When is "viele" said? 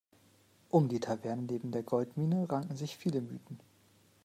2.97-3.21